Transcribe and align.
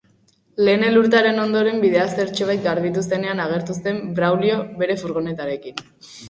Lehen 0.67 0.85
elurtearen 0.85 1.41
ondoren, 1.43 1.77
bidea 1.83 2.05
zertxobait 2.15 2.63
garbitu 2.63 3.03
zenean 3.11 3.43
agertu 3.45 3.77
zen 3.81 4.01
Braulio 4.21 4.57
bere 4.81 4.97
furgonetarekin. 5.05 5.87